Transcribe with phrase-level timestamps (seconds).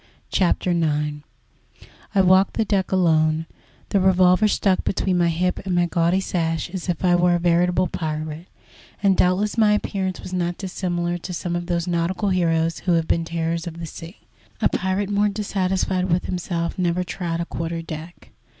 [0.31, 1.17] CHAPTER IX
[2.15, 3.45] I walked the deck alone,
[3.89, 7.39] the revolver stuck between my hip and my gaudy sash, as if I were a
[7.39, 8.47] veritable pirate,
[9.03, 13.07] and doubtless my appearance was not dissimilar to some of those nautical heroes who have
[13.07, 14.21] been terrors of the sea.
[14.59, 18.31] A pirate more dissatisfied with himself never trod a quarter deck.